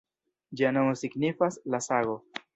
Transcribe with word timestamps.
Ĝia 0.61 0.71
nomo 0.77 0.95
signifas 1.03 1.61
“La 1.75 1.83
Sago”. 1.91 2.19